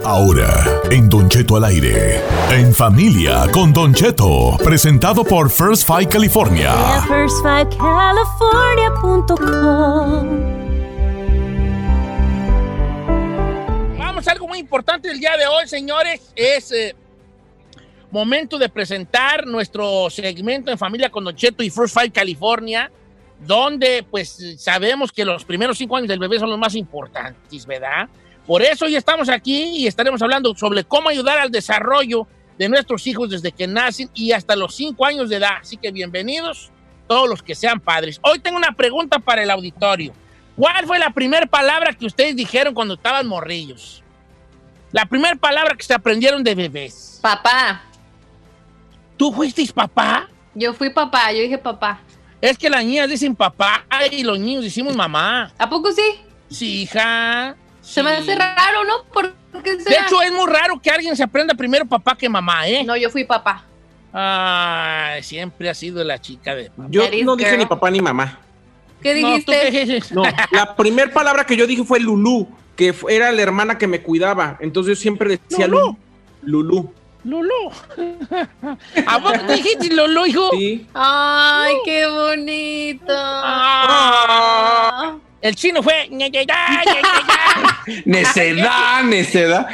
[0.00, 2.22] Ahora, en Don Cheto al aire.
[2.50, 4.56] En familia con Don Cheto.
[4.64, 6.72] Presentado por First Five California.
[13.98, 16.32] Vamos a algo muy importante el día de hoy, señores.
[16.34, 16.96] Es eh,
[18.10, 22.90] momento de presentar nuestro segmento en familia con Don Cheto y First Five California.
[23.38, 28.08] Donde, pues, sabemos que los primeros cinco años del bebé son los más importantes, ¿verdad?
[28.46, 32.26] Por eso hoy estamos aquí y estaremos hablando sobre cómo ayudar al desarrollo
[32.58, 35.58] de nuestros hijos desde que nacen y hasta los cinco años de edad.
[35.60, 36.70] Así que bienvenidos
[37.06, 38.18] todos los que sean padres.
[38.22, 40.12] Hoy tengo una pregunta para el auditorio.
[40.56, 44.02] ¿Cuál fue la primera palabra que ustedes dijeron cuando estaban morrillos?
[44.90, 47.20] La primera palabra que se aprendieron de bebés.
[47.22, 47.82] Papá.
[49.16, 50.28] ¿Tú fuiste papá?
[50.54, 52.00] Yo fui papá, yo dije papá.
[52.40, 55.52] Es que las niñas dicen papá y los niños decimos mamá.
[55.56, 56.02] ¿A poco sí?
[56.50, 57.56] Sí, hija.
[57.82, 59.04] Se me hace raro, ¿no?
[59.12, 62.66] ¿Por qué De hecho, es muy raro que alguien se aprenda primero papá que mamá,
[62.66, 62.84] ¿eh?
[62.84, 63.64] No, yo fui papá.
[64.12, 66.84] Ay, siempre ha sido la chica de papá.
[66.88, 67.58] Yo no dije girl.
[67.58, 68.38] ni papá ni mamá.
[69.02, 69.70] ¿Qué No, ¿tú dijiste?
[69.70, 70.12] dices?
[70.12, 70.22] No,
[70.52, 74.56] la primera palabra que yo dije fue Lulú, que era la hermana que me cuidaba.
[74.60, 75.96] Entonces yo siempre decía Lulú.
[76.42, 76.92] Lulú.
[77.24, 77.24] Lulú.
[77.24, 77.72] Lulú.
[79.06, 80.50] ¿A vos te dijiste Lulú, hijo?
[80.52, 80.86] Sí.
[80.94, 83.12] Ay, qué bonito.
[83.16, 85.16] Ah.
[85.42, 86.08] El chino fue.
[88.04, 89.66] Necedad, necedad.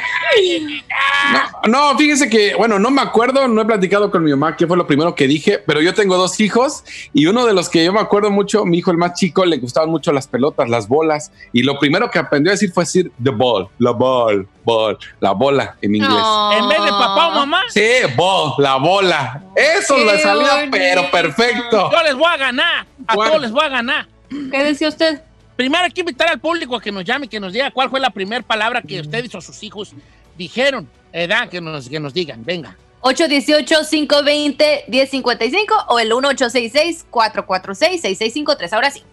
[1.31, 4.65] No, no, fíjese que, bueno, no me acuerdo, no he platicado con mi mamá qué
[4.65, 7.85] fue lo primero que dije, pero yo tengo dos hijos y uno de los que
[7.85, 10.87] yo me acuerdo mucho, mi hijo el más chico, le gustaban mucho las pelotas, las
[10.87, 14.97] bolas, y lo primero que aprendió a decir fue decir the ball, la ball, ball,
[15.19, 16.23] la bola en inglés.
[16.57, 17.81] En vez de papá o mamá, Sí,
[18.15, 19.43] ball, la bola.
[19.55, 20.67] Eso Qué le bonito.
[20.71, 21.91] pero perfecto.
[21.91, 22.85] yo les voy a ganar.
[23.07, 24.07] A todos les voy a ganar.
[24.29, 25.21] ¿Qué decía usted?
[25.59, 27.99] Primero hay que invitar al público a que nos llame, que nos diga cuál fue
[27.99, 29.91] la primera palabra que ustedes o sus hijos
[30.37, 30.89] dijeron.
[31.11, 32.45] Edad, que nos, que nos digan.
[32.45, 32.77] Venga.
[33.01, 38.71] 818-520-1055 o el 1866-446-6653.
[38.71, 39.03] Ahora sí.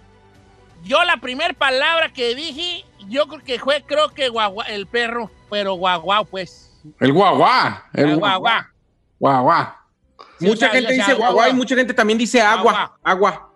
[0.85, 5.33] Yo la primera palabra que dije, yo creo que fue, creo que guagua, el perro,
[5.51, 6.71] pero guaguau, pues.
[7.01, 8.73] El guagua, el El guagua, guagua.
[9.19, 9.85] guagua.
[10.39, 11.35] Sí, mucha gente o sea, dice guagua.
[11.35, 12.97] guagua y mucha gente también dice agua.
[13.03, 13.03] Guagua.
[13.03, 13.51] Agua.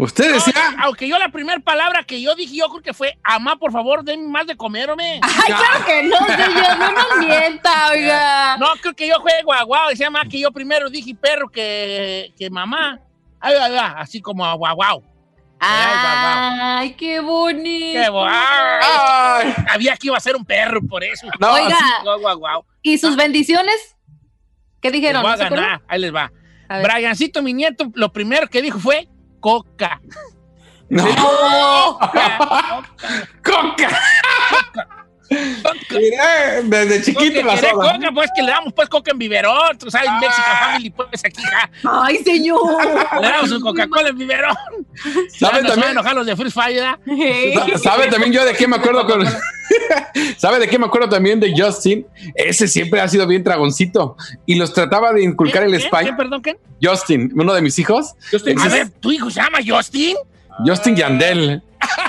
[0.00, 3.18] Usted No, decía, aunque yo la primera palabra que yo dije, yo creo que fue,
[3.24, 5.18] amá, por favor, denme más de comer, hombre.
[5.20, 6.78] Ay, claro que no, señor.
[6.78, 8.56] No nos mienta, oiga.
[8.58, 12.48] No, creo que yo fue guaguau, decía más que yo primero dije perro que, que
[12.48, 13.00] mamá.
[13.40, 15.02] Ahí va, ahí va, así como a guaguau.
[15.60, 18.00] Ay, qué bonito.
[18.00, 18.26] Qué guau.
[18.30, 19.52] Ay.
[19.68, 21.26] Sabía que iba a ser un perro, por eso.
[21.40, 21.76] No, Oiga.
[22.04, 22.64] Guau, guau, guau.
[22.82, 23.96] ¿Y sus bendiciones?
[24.80, 25.22] ¿Qué Les dijeron?
[25.22, 26.30] voy a ganar, ahí les va.
[26.68, 29.08] Briancito, mi nieto, lo primero que dijo fue
[29.40, 30.00] coca.
[30.88, 31.04] no.
[31.04, 32.38] Coca.
[33.42, 33.88] Coca.
[34.48, 34.88] Coca.
[35.90, 37.92] Mira, desde chiquito la ¿querés soda.
[37.92, 40.18] coca, pues que le damos pues coca en biberón, tú sabes, Ah.
[40.20, 41.70] Mexican Family, pues aquí, ja.
[41.84, 42.60] Ay, señor.
[43.20, 44.56] Le damos un Coca-Cola en biberón.
[45.28, 45.90] ¿Sabe Ya nos van a también?
[45.90, 46.98] enojar los de Free Fire,
[47.82, 49.22] ¿Sabe también yo de qué me acuerdo con...
[50.38, 52.06] ¿Sabe de qué me acuerdo también de Justin?
[52.34, 56.16] Ese siempre ha sido bien dragoncito y los trataba de inculcar el español.
[56.16, 56.58] Perdón, ¿quién?
[56.82, 60.16] Justin, uno de mis hijos, estoy A ver, ¿tu hijo se llama Justin?
[60.66, 61.62] Justin Yandel.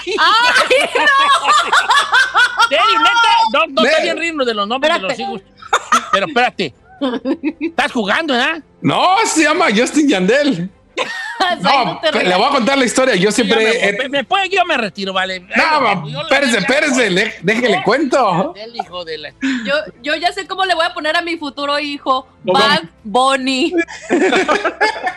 [0.04, 0.20] ¿Serio,
[3.00, 3.32] neta?
[3.54, 5.32] No, no está bien riendo de los nombres de los Espérate.
[5.32, 5.42] hijos.
[6.12, 6.74] Pero espérate.
[7.62, 8.62] Estás jugando, ¿verdad?
[8.82, 10.70] No, se llama Justin Yandel.
[11.62, 13.16] No, le voy a contar la historia.
[13.16, 14.08] Yo me, siempre...
[14.10, 15.40] me, me yo me retiro, vale.
[15.56, 18.54] No, Yo espérese, le- déjele cuento.
[18.56, 19.30] El hijo de la...
[19.66, 19.74] Yo,
[20.04, 22.28] yo ya sé cómo le voy a poner a mi futuro hijo.
[22.44, 23.74] Bad Bunny.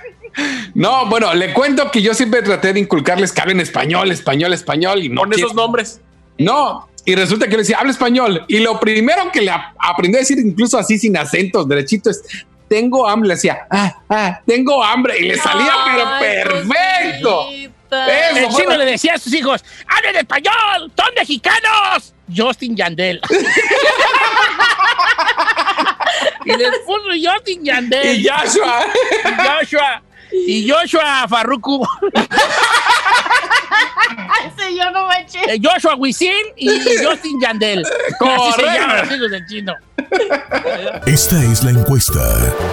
[0.74, 5.02] No, bueno, le cuento que yo siempre traté de inculcarles que hablen español, español, español
[5.04, 6.00] y no con esos nombres.
[6.38, 8.42] No, y resulta que le decía, habla español.
[8.48, 12.22] Y lo primero que le ap- aprendí a decir, incluso así sin acentos, derechito, es,
[12.72, 13.28] tengo hambre.
[13.28, 15.18] Le decía, ah, ah, tengo hambre.
[15.18, 17.50] Y le salía, pero perfecto.
[17.50, 20.90] Eso El chino le decía a sus hijos, ¡hablen español!
[20.96, 22.14] ¡Son mexicanos!
[22.34, 23.20] Justin Yandel.
[26.46, 28.18] y les puso Justin Yandel.
[28.18, 28.86] Y Joshua.
[29.22, 30.02] Y Joshua.
[30.32, 31.86] Y Joshua Farruku.
[34.46, 35.40] Ese yo no manché.
[35.46, 36.70] Eh, Joshua Wisin y
[37.04, 37.84] Justin Yandel.
[37.84, 38.62] Así se Correcto.
[38.64, 39.74] llaman los hijos del chino.
[41.06, 42.20] Esta es la encuesta.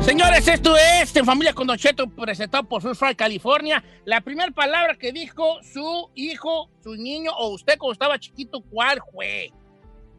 [0.00, 3.82] Señores, esto es En Familia con Don Cheto, presentado por First Fry California.
[4.04, 9.00] La primera palabra que dijo su hijo, su niño o usted cuando estaba chiquito, ¿cuál
[9.12, 9.50] fue?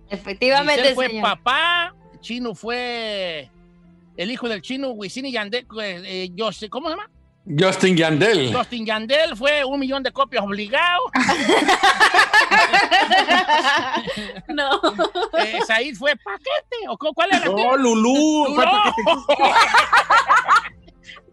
[0.10, 1.24] Efectivamente, Giselle fue señor.
[1.24, 3.50] papá, Chino fue
[4.18, 7.10] el hijo del chino, Wisin y Yandel, eh, eh, yo sé, ¿cómo se llama?
[7.58, 8.54] Justin Yandel.
[8.54, 11.04] Justin Yandel fue un millón de copias obligado.
[14.50, 14.80] No.
[15.40, 16.88] Eh, Said fue paquete.
[16.90, 17.46] ¿O cu- cuál era?
[17.46, 18.54] No, Lulú.
[18.56, 18.82] ¿cuál No.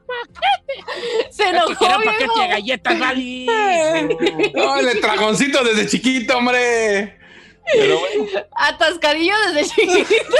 [0.06, 1.30] paquete?
[1.30, 3.46] Se Es que enojó, era paquete de galletas, Gali.
[4.54, 7.19] No, el dragoncito desde chiquito, hombre.
[7.72, 8.26] Pero bueno.
[8.56, 10.37] Atascadillo desde chiquito.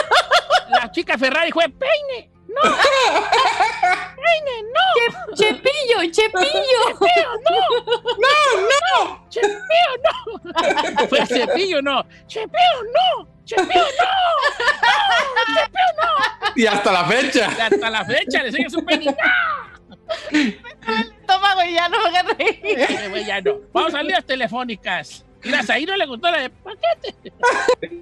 [0.71, 2.31] La chica Ferrari fue peine.
[2.55, 2.63] No.
[4.17, 4.87] peine, no.
[5.35, 6.81] Chepillo, chepillo.
[9.29, 11.07] Chepeo, no.
[11.09, 12.07] Fue cepillo, no.
[12.27, 13.29] Chepeo, no.
[13.45, 14.13] Chepeo, no.
[16.57, 17.51] Y hasta la fecha.
[17.57, 19.17] Y hasta la fecha le enseña su peine.
[21.27, 23.11] Toma, güey, ya no me hagas reír.
[23.11, 23.61] Güey, ya no.
[23.73, 25.25] Vamos a líneas telefónicas.
[25.45, 27.15] Mira, a Said no le gustó la de paquete.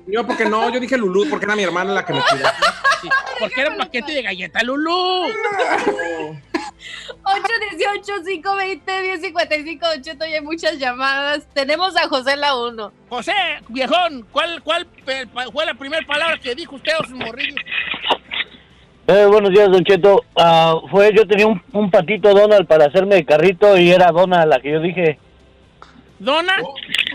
[0.06, 2.54] Yo porque no, yo dije Lulú porque era mi hermana la que me cuidaba.
[3.00, 3.08] Sí,
[3.40, 5.26] porque era un paquete de galleta Lulú.
[7.22, 11.46] 818-520-1055, Cheto, y hay muchas llamadas.
[11.52, 12.92] Tenemos a José la 1.
[13.08, 13.32] José,
[13.68, 14.86] viejón, ¿cuál, cuál
[15.52, 17.60] fue la primera palabra que dijo usted o sus morrillos?
[19.06, 20.24] Eh, buenos días, Don Cheto.
[20.36, 24.48] Ah, fue, yo tenía un, un patito Donald para hacerme el carrito y era Donald
[24.48, 25.18] la que yo dije.
[26.22, 26.56] Dona,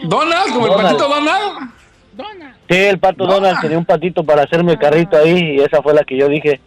[0.03, 0.87] Donald, como el Donald.
[0.97, 1.71] patito Donald.
[2.13, 2.57] Dona.
[2.69, 3.41] Sí, el pato Donald.
[3.43, 6.27] Donald tenía un patito para hacerme el carrito ahí y esa fue la que yo
[6.27, 6.59] dije.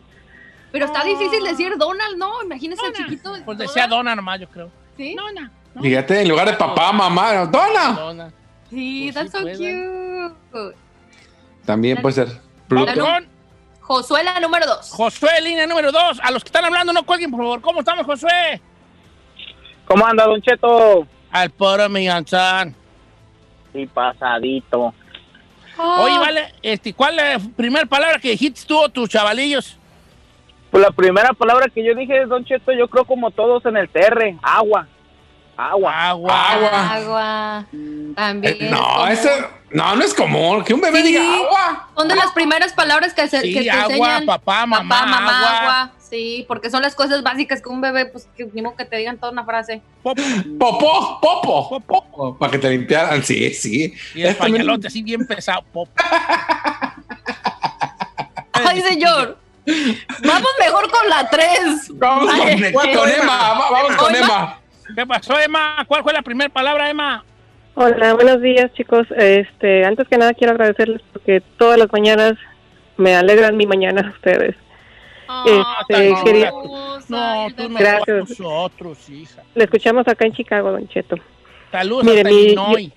[0.73, 2.43] Pero está difícil decir Donald, ¿no?
[2.43, 3.35] Imagínese el chiquito.
[3.45, 4.71] Pues decía Dona nomás, yo creo.
[4.97, 5.15] ¿Sí?
[5.15, 5.51] Dona.
[5.75, 7.99] no, Fíjate, en lugar de papá, mamá, Donald.
[7.99, 8.33] Dona.
[8.71, 10.77] Sí, Pues that's sí, so cute.
[11.67, 12.29] También puede ser.
[12.69, 13.29] Con
[13.81, 14.91] Josué la número 2.
[14.93, 16.21] Josué, línea número dos.
[16.23, 17.61] A los que están hablando, no cuelguen, por favor.
[17.61, 18.61] ¿Cómo estamos, Josué?
[19.85, 21.07] ¿Cómo anda, Don Cheto?
[21.31, 22.75] Al poro Millonzán.
[23.73, 24.93] Sí, pasadito.
[25.79, 29.77] Oye, vale, este, ¿cuál es la primera palabra que dijiste tú o tus chavalillos?
[30.71, 33.89] Pues la primera palabra que yo dije, Don Cheto, yo creo como todos en el
[33.89, 34.87] TR, agua.
[35.57, 36.09] Agua.
[36.09, 36.53] Agua.
[36.53, 36.95] Agua.
[36.95, 37.67] Agua.
[38.17, 38.57] También.
[38.61, 39.09] Eh, no, común.
[39.11, 39.29] eso
[39.71, 40.65] no, no es común.
[40.65, 41.09] Que un bebé Sí.
[41.09, 41.89] diga agua.
[41.97, 44.27] Son de las primeras palabras que, se, Sí, que te agua, enseñan.
[44.27, 45.61] papá, mamá, Papá, mamá, agua.
[45.61, 45.93] agua.
[46.11, 49.17] Sí, porque son las cosas básicas que un bebé, pues, que mismo que te digan
[49.19, 49.81] toda una frase.
[50.03, 50.19] Pop.
[50.59, 52.37] Popó, popo, popo.
[52.37, 53.23] Para que te limpiaran.
[53.23, 53.95] Sí, sí.
[54.17, 55.63] Y el pañalote así bien pesado.
[55.73, 55.89] Pop.
[58.53, 59.39] Ay, señor.
[60.25, 61.91] Vamos mejor con la 3.
[61.95, 63.53] Vamos con, Emma.
[63.55, 64.15] va- Vamos con.
[64.15, 64.59] Emma.
[64.95, 65.85] ¿Qué pasó, Emma?
[65.87, 67.25] ¿Cuál fue la primera palabra, Emma?
[67.75, 69.07] Hola, buenos días chicos.
[69.17, 72.33] Este, antes que nada quiero agradecerles porque todas las mañanas
[72.97, 74.57] me alegran mi mañana ustedes.
[75.47, 76.51] Este, no, quería-
[77.09, 78.29] No, tú no Gracias.
[78.31, 79.43] nosotros, hija.
[79.55, 81.17] Escuchamos acá en Chicago, Don Cheto.
[81.73, 82.93] Saludos Mire, hasta mi- Illinois.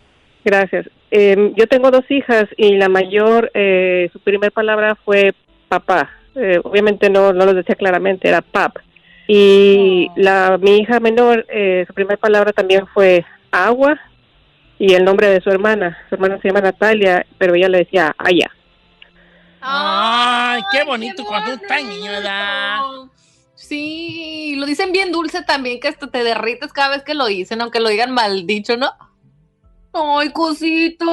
[0.45, 0.89] Gracias.
[1.11, 5.33] Eh, yo tengo dos hijas y la mayor, eh, su primera palabra fue
[5.69, 6.09] papá.
[6.35, 8.77] Eh, obviamente no, no lo decía claramente, era pap.
[9.27, 13.99] Y la mi hija menor, eh, su primera palabra también fue agua
[14.79, 15.97] y el nombre de su hermana.
[16.09, 18.51] Su hermana se llama Natalia, pero ella le decía Aya.
[19.65, 22.81] Ay, qué bonito cuando está niño, ¿verdad?
[23.55, 27.61] Sí, lo dicen bien dulce también, que hasta te derrites cada vez que lo dicen,
[27.61, 28.91] aunque lo digan mal dicho, ¿no?
[29.93, 31.09] Ay, cositos.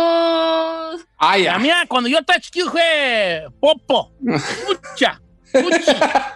[1.19, 1.59] Ay, La ya.
[1.59, 4.13] mía, cuando yo estaba chiquillo, fue Popo.
[4.21, 5.21] Pucha.
[5.53, 6.35] Pucha.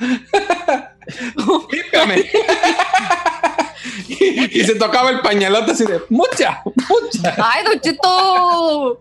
[1.70, 2.30] Límpiame.
[4.08, 7.34] y, y se tocaba el pañalote así de mucha, mucha.
[7.42, 8.98] Ay, Don Cheto.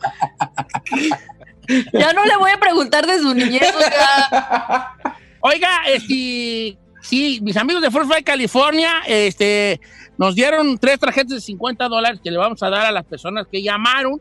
[1.93, 4.95] Ya no le voy a preguntar de su niñez, oiga.
[5.41, 9.79] Oiga, este, sí, mis amigos de Flight California, este,
[10.17, 13.45] nos dieron tres tarjetas de 50 dólares que le vamos a dar a las personas
[13.51, 14.19] que llamaron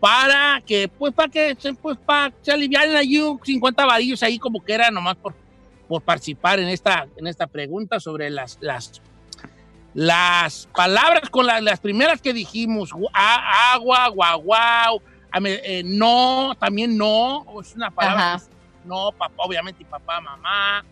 [0.00, 4.22] para que, pues, para que, se- pues, para que se aliviaran allí un 50 varillos
[4.22, 5.34] ahí como que era nomás por,
[5.88, 9.00] por participar en esta, en esta pregunta sobre las, las,
[9.94, 15.00] las palabras con la- las primeras que dijimos, agua, guau, guau,
[15.44, 18.44] eh, no, también no, es una palabra Ajá.
[18.84, 20.84] no, papá, obviamente, y papá, mamá.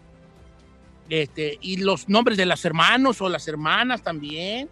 [1.09, 4.69] Este, y los nombres de los hermanos o las hermanas también.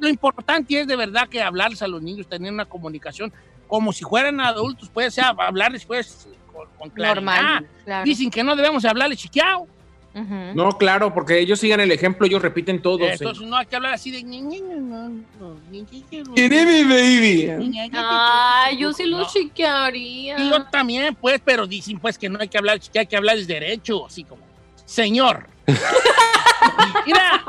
[0.00, 3.32] Lo importante es de verdad que hablarles a los niños, tener una comunicación
[3.66, 7.14] como si fueran adultos, puede ser hablarles pues con, con claridad.
[7.16, 7.66] Normal.
[7.84, 8.04] Claro.
[8.04, 9.66] Dicen que no debemos hablarles chiqueado.
[10.14, 10.34] Ujú.
[10.54, 13.06] No, claro, porque ellos sigan el ejemplo, ellos repiten todo.
[13.08, 14.22] Entonces no hay que hablar así de...
[14.22, 17.90] "Ñe, Ñe, Ñe, no, no, no, Tiene mi baby.
[17.94, 19.18] Ay, yo sí no.
[19.18, 20.38] lo chiquearía.
[20.40, 23.16] Y yo también, pues, pero dicen pues que no hay que hablar, que hay que
[23.16, 24.42] hablar de derecho, así como,
[24.86, 25.46] señor.
[27.06, 27.44] Mira,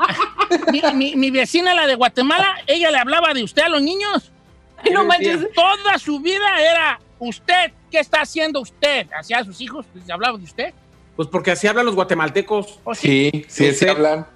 [0.70, 4.30] mi, mi- mi vecina, la de Guatemala, ella le hablaba de usted a los niños.
[4.78, 5.46] Ay, no manches.
[5.54, 9.86] Toda su vida era ¿usted qué está haciendo usted hacia sus hijos?
[9.94, 10.74] ¿Les hablaba de usted?
[11.14, 12.80] Pues porque así hablan los guatemaltecos.
[12.82, 13.30] ¿O sí?
[13.32, 13.88] Sí, sí, sí Sí.
[13.88, 14.26] hablan.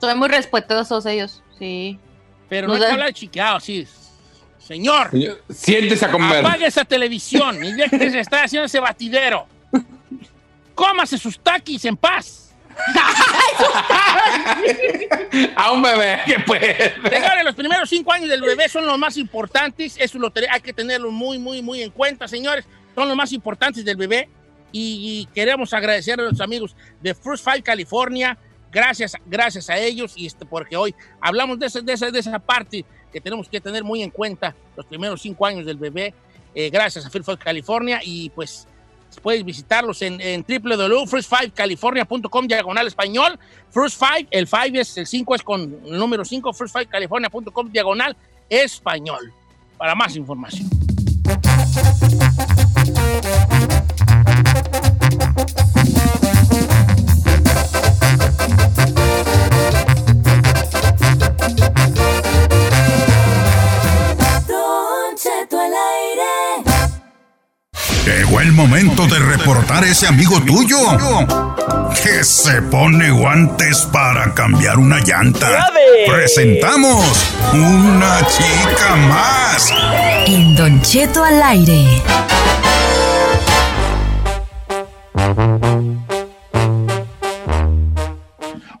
[0.00, 1.98] Son muy respetuosos ellos, sí.
[2.48, 3.86] Pero no No hay que hablar de chiqueado, sí.
[4.58, 5.10] Señor,
[5.50, 6.44] Siéntese a comer.
[6.46, 9.46] apague esa televisión y deje que se está haciendo ese batidero.
[10.74, 12.49] Cómase sus taquis en paz.
[15.56, 16.94] A un bebé que puede.
[17.08, 19.96] Señores, los primeros cinco años del bebé son los más importantes.
[19.98, 22.64] Eso lo hay que tenerlo muy, muy, muy en cuenta, señores.
[22.94, 24.28] Son los más importantes del bebé.
[24.72, 28.38] Y, y queremos agradecer a nuestros amigos de First Five California.
[28.70, 30.12] Gracias, gracias a ellos.
[30.16, 33.60] Y este, porque hoy hablamos de esa, de, esa, de esa parte que tenemos que
[33.60, 36.14] tener muy en cuenta los primeros cinco años del bebé.
[36.54, 38.00] eh, gracias a First Five California.
[38.02, 38.66] Y pues
[39.18, 43.38] puedes visitarlos en, en www.first5california.com diagonal español.
[43.70, 48.16] First Five, el 5 es, el 5 es con el número 5, first5california.com diagonal
[48.48, 49.32] español.
[49.76, 50.68] Para más información.
[69.00, 70.76] Momento de reportar ese amigo tuyo
[72.02, 75.66] que se pone guantes para cambiar una llanta.
[76.06, 79.72] Presentamos una chica más.
[80.26, 81.86] En Don Cheto al aire.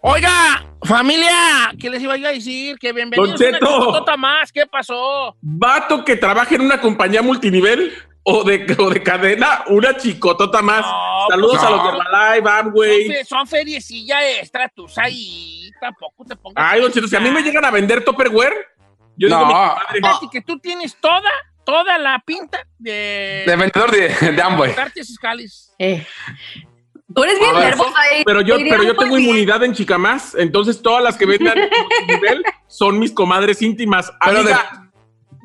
[0.02, 2.78] Oiga, familia, ¿qué les iba yo a decir?
[2.78, 4.18] Que bienvenidos Don a una Cheto.
[4.18, 4.52] más.
[4.52, 5.36] ¿Qué pasó?
[5.40, 10.82] Vato que trabaja en una compañía multinivel o de, o de cadena, una chicotota más.
[10.84, 13.06] No, Saludos pues a los de Balay, Bam, Son, güey.
[13.08, 15.70] fe- son feriecilla extra, tú ahí.
[15.80, 16.64] Tampoco te pongas.
[16.68, 18.54] Ay, Don Cheto, si a mí me llegan a vender Tupperware,
[19.16, 19.46] yo digo, No.
[19.46, 21.30] mi compadre, Fíjate que tú tienes toda,
[21.64, 23.44] toda la pinta de...
[23.46, 24.74] De vendedor de, de Amway.
[25.78, 26.06] Eh.
[27.14, 28.22] Tú eres bien ver, nervosa ahí.
[28.24, 29.28] pero yo, pero yo tengo bien.
[29.30, 34.12] inmunidad en Chicamás, entonces todas las que vendan en multinivel son mis comadres íntimas.
[34.24, 34.79] Pero Amiga,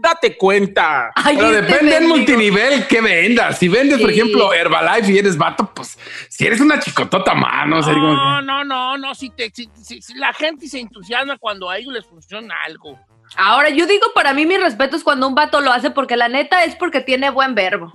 [0.05, 1.12] date cuenta.
[1.15, 3.57] Ay, Pero este depende del multinivel que vendas.
[3.57, 5.97] Si vendes, por ejemplo, Herbalife y eres vato, pues
[6.29, 9.15] si eres una chicotota mano, como No, no, no, no.
[9.15, 13.00] Si, te, si, si- si la gente se entusiasma cuando a ellos les funciona algo.
[13.38, 16.29] Ahora, yo digo, para mí mi respeto es cuando un vato lo hace porque la
[16.29, 17.91] neta es porque tiene buen verbo.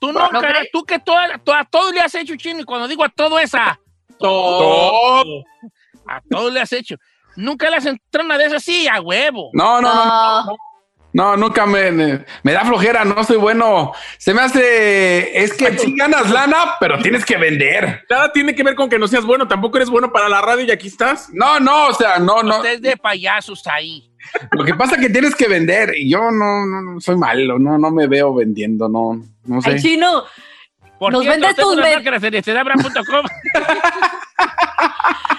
[0.00, 0.68] Tú no, ¿No cara, crees?
[0.72, 2.60] tú que toda- to- a todo le has hecho chino.
[2.60, 3.80] Y cuando digo a todo esa,
[4.18, 5.24] Todo.
[6.06, 6.96] a todo le has hecho.
[7.36, 9.50] Nunca le has entrado una de esas, sí, a huevo.
[9.52, 10.56] No, no, no, no, No.
[11.12, 13.92] No, nunca me, me, me da flojera, no soy bueno.
[14.18, 18.04] Se me hace, es que sí ganas lana, pero tienes que vender.
[18.10, 20.66] Nada tiene que ver con que no seas bueno, tampoco eres bueno para la radio
[20.66, 21.30] y aquí estás.
[21.32, 22.58] No, no, o sea, no, no.
[22.58, 24.10] Ustedes de payasos ahí.
[24.52, 27.58] Lo que pasa es que tienes que vender y yo no, no, no soy malo,
[27.58, 29.70] no, no me veo vendiendo, no, no sé.
[29.70, 30.24] Ay, chino.
[30.98, 31.88] Por Nos cierto, vendes tengo tus una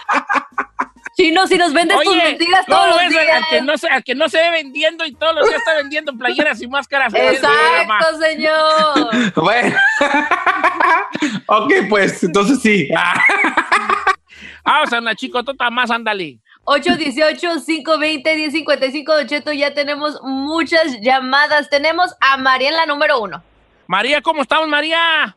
[1.19, 3.25] Chino, si nos vendes tus Oye, mentiras ¿cómo todos los ves días.
[3.29, 5.75] al que, no se, al que no se ve vendiendo y todos los días está
[5.75, 7.13] vendiendo playeras y máscaras?
[7.13, 9.33] Exacto, señor.
[9.35, 9.75] Bueno.
[11.47, 12.87] ok, pues entonces sí.
[14.63, 16.39] Vamos a una chicotota más, ándale.
[16.63, 21.69] 818-520-1055, Don Cheto, ya tenemos muchas llamadas.
[21.69, 23.43] Tenemos a María en la número uno.
[23.87, 25.35] María, ¿cómo estamos, María?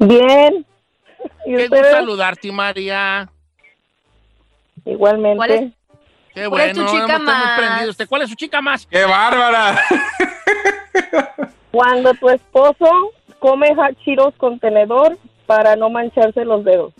[0.00, 0.66] Bien.
[1.46, 3.30] ¿Y Qué gusto saludarte, María.
[4.84, 5.36] Igualmente.
[5.36, 5.72] ¿Cuál es?
[6.34, 7.58] Qué ¿Cuál es bueno, tu chica más?
[7.58, 7.90] prendidos.
[7.90, 8.86] ¿Usted ¿Cuál es su chica más?
[8.86, 9.80] ¡Qué bárbara!
[11.70, 16.92] Cuando tu esposo come hachiros con tenedor para no mancharse los dedos.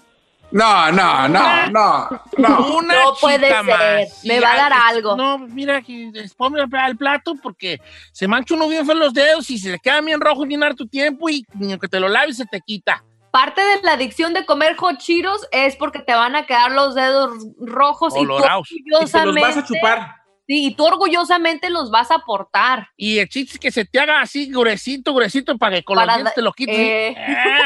[0.51, 2.67] No, no, no, no, no.
[2.77, 4.01] Una No puede chica ser.
[4.01, 4.25] más.
[4.25, 5.17] Me va a dar algo.
[5.17, 7.81] No, mira, que ponme al plato porque
[8.13, 10.87] se mancha uno bien feo los dedos y se le queda bien rojo bien harto
[10.87, 13.03] tiempo y ni aunque te lo laves se te quita.
[13.35, 16.95] Parte de la adicción de comer hot Cheetos es porque te van a quedar los
[16.95, 18.71] dedos rojos Colorados.
[18.71, 20.15] y Y tú te los orgullosamente, vas a chupar.
[20.47, 22.91] sí, y tú orgullosamente los vas a aportar.
[22.97, 26.03] Y el chiste es que se te haga así gruesito, gruesito para que con los
[26.05, 26.77] Para dientes da- te lo quites.
[26.79, 27.17] eh.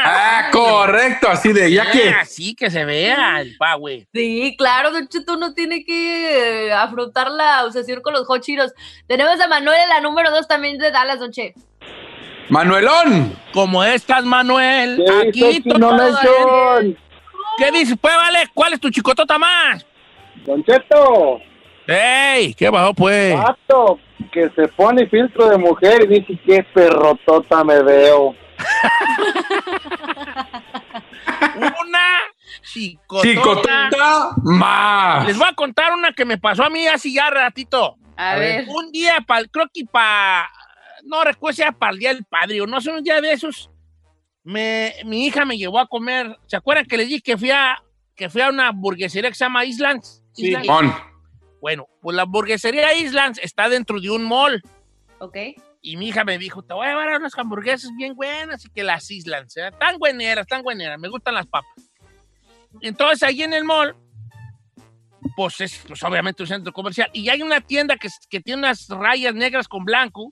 [0.03, 2.09] Ah, correcto, así de ya que.
[2.09, 4.07] Así que se vea el pa, güey.
[4.11, 8.73] Sí, claro, Don Cheto, uno tiene que eh, afrontar la obsesión con los hot Cheetos.
[9.05, 11.53] Tenemos a Manuel la número dos también de Dallas, Don Che.
[12.49, 13.37] Manuelón.
[13.53, 15.03] Como estás, Manuel.
[15.05, 16.97] ¿Qué Aquí Nation?
[17.57, 17.97] ¿Qué dices?
[17.99, 19.85] Pues vale, ¿cuál es tu chicotota más?
[20.45, 21.39] Don Cheto,
[21.87, 22.53] ¡Ey!
[22.53, 23.35] ¿Qué bajó, pues?
[23.35, 23.99] vato,
[24.31, 28.35] que se pone filtro de mujer y dice qué perrotota me veo.
[31.55, 31.99] Una
[32.61, 33.27] chicotota.
[33.27, 35.25] Chicotota más.
[35.25, 37.97] Les voy a contar una que me pasó a mí hace ya ratito.
[38.15, 38.65] A ver.
[38.67, 40.49] Un día, pa, creo que para
[41.09, 43.31] no recuerdo si era para el día del padre o no sé, un día de
[43.31, 43.69] esos,
[44.43, 46.37] me, mi hija me llevó a comer.
[46.45, 47.83] ¿Se acuerdan que le dije que fui a,
[48.15, 50.23] que fui a una hamburguesería que se llama Islands?
[50.37, 50.69] Islands.
[50.69, 50.93] On.
[51.61, 54.61] Bueno, pues la hamburguesería Islands está dentro de un mall.
[55.19, 55.37] Ok.
[55.81, 58.69] Y mi hija me dijo, te voy a llevar a unas hamburguesas bien buenas y
[58.69, 59.71] que las Islands, ¿eh?
[59.79, 61.71] tan bueneras, tan bueneras, me gustan las papas.
[62.81, 63.95] Entonces ahí en el mall,
[65.35, 68.87] pues es pues, obviamente un centro comercial, y hay una tienda que, que tiene unas
[68.89, 70.29] rayas negras con blanco,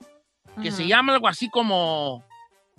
[0.62, 2.24] que se llama algo así como,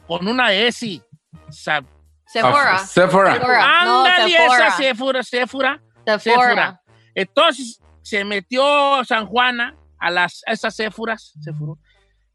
[0.06, 1.02] con una S.
[1.50, 1.84] Sa-
[2.26, 2.78] Sephora.
[2.78, 3.34] Sephora.
[3.34, 3.80] Sephora.
[3.80, 4.66] Ándale, Sephora.
[4.66, 5.82] esa Sephora, Sephora.
[6.04, 6.18] Sephora.
[6.18, 6.82] Sephora.
[7.14, 11.34] Entonces se metió San Juana a, las, a esas Sephoras.
[11.40, 11.74] Sephora.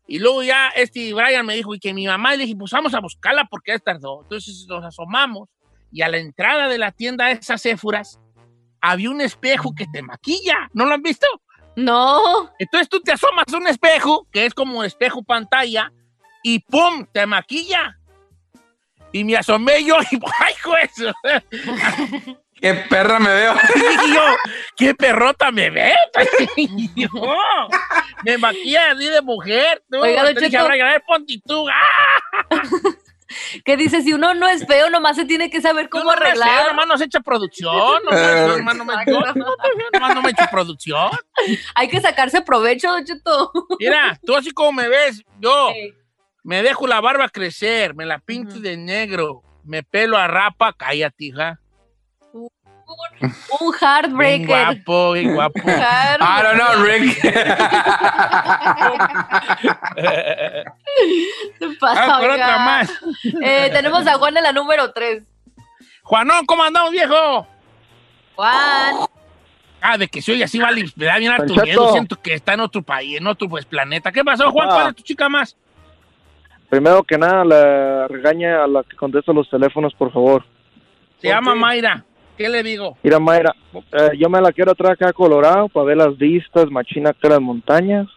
[0.07, 2.93] Y luego ya este Brian me dijo y que mi mamá, le dije, pues vamos
[2.93, 4.21] a buscarla porque ya tardó.
[4.23, 5.50] Entonces nos asomamos
[5.91, 8.19] y a la entrada de la tienda de esas Sephoras
[8.81, 10.69] había un espejo que te maquilla.
[10.73, 11.25] ¿No lo han visto?
[11.75, 12.51] No.
[12.60, 15.92] Entonces tú te asomas a un espejo, que es como espejo pantalla,
[16.44, 17.06] y ¡pum!
[17.12, 17.98] te maquilla.
[19.12, 20.53] Y me asomé yo y ¡ay,
[20.84, 21.13] eso!
[22.62, 23.53] Qué perra me veo.
[24.06, 24.22] Y yo,
[24.77, 25.94] ¡qué perrota me ve!
[26.56, 27.10] Y yo,
[28.24, 29.84] me maquilla así de mujer.
[29.92, 30.00] Tú.
[30.00, 30.68] Oiga, don Te dije, Cheto.
[30.68, 31.68] "Brian, a ver, ponte tú.
[31.70, 32.56] ¡Ah!
[33.66, 36.20] Que dice, si uno no es feo, nomás se tiene que saber cómo No, no
[36.20, 36.68] me sé, arreglar.
[36.68, 37.75] nomás nos echa producción.
[38.04, 39.20] Nomás, nomás no me, yo,
[39.94, 41.12] nomás no me echo producción.
[41.75, 43.52] Hay que sacarse provecho, Don Cheto.
[43.80, 45.94] Mira, tú así como me ves, yo Sí.
[46.44, 51.25] me dejo la barba crecer, me la pinto de negro, me pelo a rapa, cállate,
[51.25, 51.60] hija.
[53.24, 54.48] Un Bien heartbreaker.
[54.48, 55.60] guapo, bien guapo.
[55.60, 56.22] Heartbreaker.
[56.22, 57.22] I don't know, Rick.
[61.60, 62.92] Se pasa, Ah, otra más.
[63.42, 65.24] Eh, tenemos a Juan en la número 3.
[66.03, 67.48] Juanón, ¿cómo andamos, viejo?
[68.36, 68.96] Juan.
[69.82, 72.62] Ah, de que soy así, vale, me da bien harto miedo, siento que está en
[72.62, 74.12] otro país, en otro pues, planeta.
[74.12, 74.70] ¿Qué pasó, Juan?
[74.70, 74.74] Ah.
[74.75, 75.56] ¿Cuál es tu chica más?
[76.70, 80.44] Primero que nada, le regaña a la que contesta los teléfonos, por favor.
[81.22, 82.03] Se llama Mayra.
[82.38, 82.98] ¿Qué le digo?
[83.04, 83.54] Mira, Mayra,
[83.92, 87.30] eh, yo me la quiero traer acá a Colorado para ver las vistas, machina acá
[87.30, 88.08] las montañas.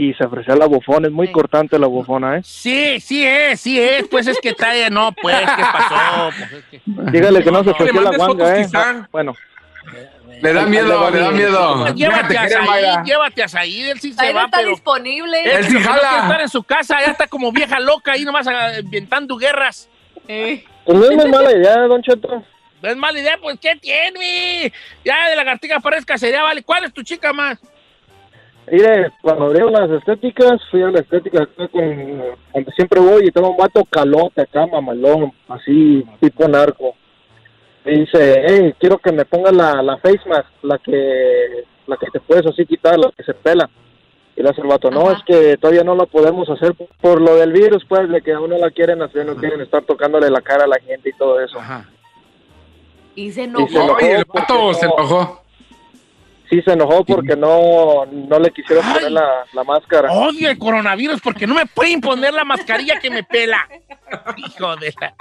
[0.00, 1.32] Y se ofrece la bufona, es muy Sí.
[1.32, 2.40] cortante la bufona, ¿eh?
[2.44, 4.06] Sí, sí es, sí es.
[4.06, 6.30] Pues es que está, no, pues, ¿qué pasó?
[6.38, 6.80] Pues es que...
[7.10, 8.62] Dígale que no se No, le ofreció la guanga, ¿eh?
[8.64, 9.08] quizá.
[9.10, 9.34] Bueno,
[10.40, 11.86] Le da miedo, le da miedo.
[11.94, 12.48] Llévate a.
[12.48, 14.70] Said, llévate a Said, él sí se Ahí no va, está pero...
[14.70, 15.42] disponible.
[15.42, 15.98] Él sí jala.
[16.00, 19.88] quiere estar en su casa, ya está como vieja loca ahí nomás ah, inventando guerras.
[20.28, 22.44] Eh, pues no es muy mala idea, Don Cheto.
[22.82, 24.72] Es mala idea, pues, ¿qué tiene?
[25.04, 26.62] Ya de la lagartija parezca sería, vale.
[26.62, 27.58] ¿Cuál es tu chica más?
[28.70, 33.30] Mire, cuando abrieron las estéticas, fui a la estética acá con, donde siempre voy y
[33.30, 36.94] tengo un vato calote acá, mamalón, así, tipo narco.
[37.84, 42.10] Me dice, hey, quiero que me pongas la, la face mask, la que, la que
[42.12, 43.70] te puedes así quitar, la que se pela.
[44.36, 45.18] Y le hace el vato, no, Ajá.
[45.18, 48.50] es que todavía no la podemos hacer por lo del virus, pues, de que aún
[48.50, 51.40] no la quieren hacer, no quieren estar tocándole la cara a la gente y todo
[51.40, 51.58] eso.
[51.58, 51.88] Ajá.
[53.24, 53.68] Y se Y enojó.
[53.68, 55.42] se enojó Oye, el vato se no- enojó.
[56.50, 58.94] Sí, se enojó porque no, no le quisieron Ay.
[58.94, 60.10] poner la, la máscara.
[60.10, 63.68] Odio el coronavirus porque no me pueden poner la mascarilla que me pela.
[64.38, 65.14] Hijo de la...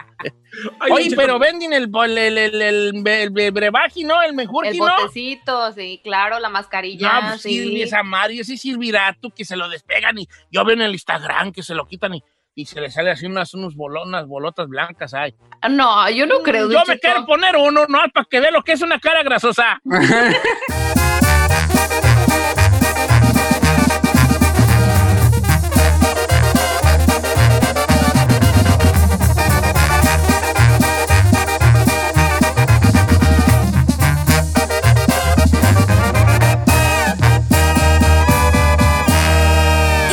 [0.80, 4.22] Ay, Oye, pero venden el, el, el, el, el, el- el brebaje, ¿no?
[4.22, 4.86] El mejor El ¿no?
[4.88, 7.50] botecito, sí, claro, la mascarilla, No, pues sí.
[7.50, 11.52] sirve esa Mario, ese silvirato que se lo despegan y yo veo en el Instagram
[11.52, 12.24] que se lo quitan y,
[12.58, 15.36] y se le sale así unas, unos bolo- unas bolotas blancas ahí.
[15.70, 16.72] No, yo no creo.
[16.72, 19.80] Yo me quiero poner uno, no, para que vea lo que es una cara grasosa.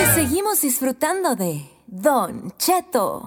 [0.01, 1.63] Y seguimos disfrutando de
[2.05, 3.25] Don Cheto.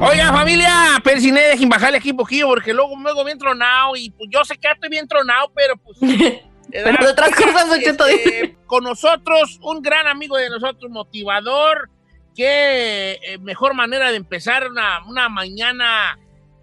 [0.00, 0.70] Oiga, familia,
[1.02, 4.54] persiné, dejen bajarle aquí un poquillo porque luego, luego bien tronado y pues yo sé
[4.54, 5.98] que ya estoy bien tronado, pero pues...
[6.70, 11.90] Pero de otras cosas, Don Cheto, Este, con nosotros, un gran amigo de nosotros, motivador,
[12.34, 16.18] qué eh, mejor manera de empezar una, una mañana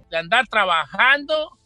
[0.09, 1.60] de andar trabajando.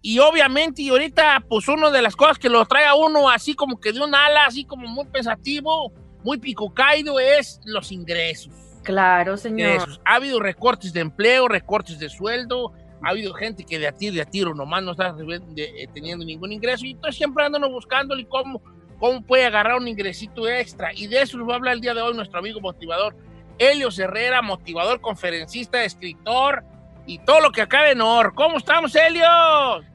[0.00, 3.54] Y obviamente, y ahorita, pues una de las cosas que lo trae a uno así
[3.54, 8.52] como que de un ala, así como muy pensativo, muy picocaído, es los ingresos.
[8.84, 9.70] Claro, señor.
[9.70, 10.00] ingresos.
[10.04, 14.14] Ha habido recortes de empleo, recortes de sueldo, ha habido gente que de a tiro,
[14.14, 15.14] de a tiro nomás no está
[15.56, 18.62] eh, teniendo ningún ingreso y entonces siempre andan buscándole cómo,
[18.98, 20.92] cómo puede agarrar un ingresito extra.
[20.94, 23.16] Y de eso nos va a hablar el día de hoy nuestro amigo motivador,
[23.58, 26.64] Helios Herrera, motivador, conferencista, escritor
[27.08, 28.34] y todo lo que acabe en or.
[28.34, 29.24] ¿Cómo estamos, Helio?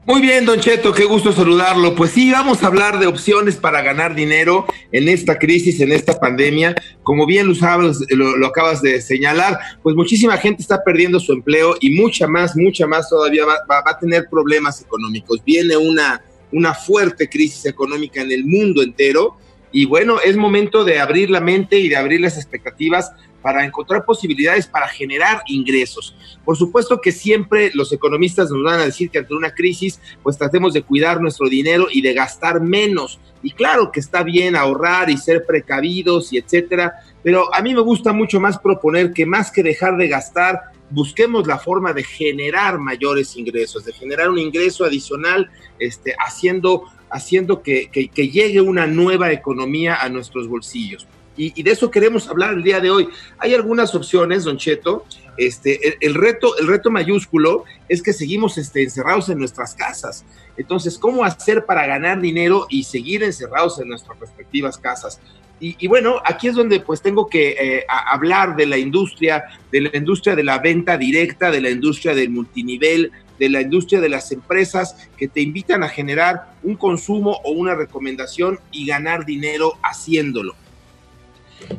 [0.04, 1.94] Muy bien, Don Cheto, qué gusto saludarlo.
[1.94, 6.18] Pues sí, vamos a hablar de opciones para ganar dinero en esta crisis, en esta
[6.18, 6.74] pandemia.
[7.04, 11.32] Como bien lo, sabes, lo, lo acabas de señalar, pues muchísima gente está perdiendo su
[11.32, 15.40] empleo y mucha más, mucha más todavía va, va- a tener problemas económicos.
[15.46, 19.36] Viene una, una fuerte crisis económica en el mundo entero
[19.70, 23.12] y bueno, es momento de abrir la mente y de abrir las expectativas
[23.44, 26.16] para encontrar posibilidades para generar ingresos.
[26.46, 30.38] Por supuesto que siempre los economistas nos van a decir que ante una crisis, pues
[30.38, 33.20] tratemos de cuidar nuestro dinero y de gastar menos.
[33.42, 37.82] Y claro que está bien ahorrar y ser precavidos y etcétera, pero a mí me
[37.82, 42.78] gusta mucho más proponer que más que dejar de gastar, busquemos la forma de generar
[42.78, 48.86] mayores ingresos, de generar un ingreso adicional, este, haciendo, haciendo que, que- que llegue una
[48.86, 51.06] nueva economía a nuestros bolsillos.
[51.36, 53.08] Y, de eso queremos hablar el día de hoy.
[53.38, 55.04] Hay algunas opciones, Don Cheto.
[55.36, 60.24] Este, el, reto, el reto mayúsculo es que seguimos este, encerrados en nuestras casas.
[60.56, 65.20] Entonces, ¿cómo hacer para ganar dinero y seguir encerrados en nuestras respectivas casas?
[65.60, 69.96] Y, bueno, aquí es donde pues tengo que eh, hablar de la industria, de la
[69.96, 74.30] industria de la venta directa, de la industria del multinivel, de la industria de las
[74.30, 80.54] empresas que te invitan a generar un consumo o una recomendación y ganar dinero haciéndolo.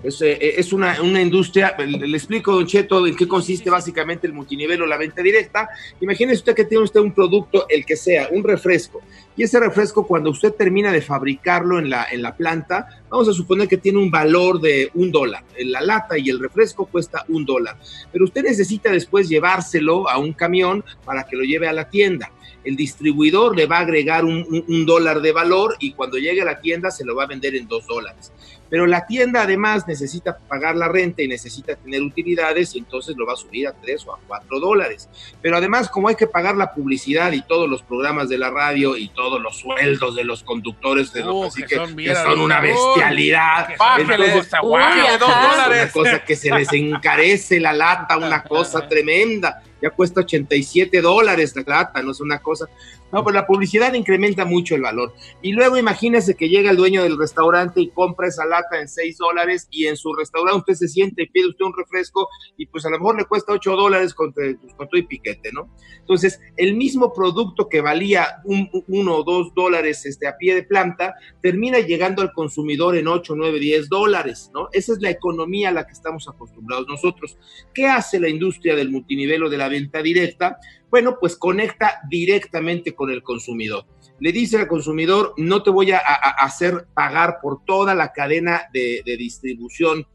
[0.03, 4.27] Es, eh, es una, una industria, le, le explico, Don Cheto, en qué consiste básicamente
[4.27, 5.69] el multinivel o la venta directa.
[6.01, 9.01] Imagínese usted que tiene usted un producto, el que sea, un refresco,
[9.37, 13.33] y ese refresco cuando usted termina de fabricarlo en la, en la planta, vamos a
[13.33, 15.43] suponer que tiene un valor de un dólar.
[15.59, 17.77] La lata y el refresco cuesta un dólar,
[18.11, 22.31] pero usted necesita después llevárselo a un camión para que lo lleve a la tienda.
[22.63, 26.41] El distribuidor le va a agregar un, un- un dólar de valor y cuando llegue
[26.41, 28.31] a la tienda se lo va a vender en dos dólares.
[28.75, 33.25] Pero la tienda además necesita pagar la renta y necesita tener utilidades y entonces lo
[33.25, 35.07] va a subir a tres o a cuatro dólares.
[35.41, 38.97] Pero además, como hay que pagar la publicidad y todos los programas de la radio
[38.97, 42.15] y todos los sueldos de los conductores, de los, Uh, así que que, son que
[42.15, 43.69] son una bestialidad.
[43.97, 44.81] Entonces, uy,
[45.21, 45.91] dos dólares.
[45.95, 49.63] Una cosa que se les encarece la lata, una cosa tremenda.
[49.81, 52.67] Ya cuesta 87 dólares la lata, no es una cosa.
[53.11, 55.13] No, pero la publicidad incrementa mucho el valor.
[55.41, 59.17] Y luego imagínese que llega el dueño del restaurante y compra esa lata en 6
[59.17, 62.85] dólares y en su restaurante usted se siente y pide usted un refresco y pues
[62.85, 64.33] a lo mejor le cuesta 8 dólares pues,
[64.75, 65.69] con todo y piquete, ¿no?
[65.99, 70.55] Entonces, el mismo producto que valía un, un- uno o dos dólares este, a pie
[70.55, 74.67] de planta, termina llegando al consumidor en 8, 9, 10 dólares, ¿no?
[74.71, 77.37] Esa es la economía a la que estamos acostumbrados nosotros.
[77.73, 80.57] ¿Qué hace la industria del multinivel o de la venta directa?
[80.89, 83.85] Bueno, pues conecta directamente con el consumidor.
[84.19, 89.01] Le dice al consumidor, no te voy a, hacer pagar por toda la cadena de,
[89.05, 90.07] de distribución